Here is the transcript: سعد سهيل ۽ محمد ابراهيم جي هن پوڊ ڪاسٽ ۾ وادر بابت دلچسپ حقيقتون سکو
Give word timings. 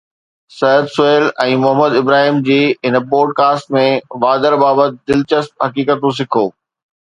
سعد 0.59 0.87
سهيل 0.93 1.25
۽ 1.45 1.57
محمد 1.63 1.97
ابراهيم 1.99 2.41
جي 2.49 2.57
هن 2.89 2.99
پوڊ 3.13 3.35
ڪاسٽ 3.43 3.77
۾ 3.79 3.85
وادر 4.27 4.59
بابت 4.67 5.01
دلچسپ 5.13 5.67
حقيقتون 5.71 6.21
سکو 6.25 6.47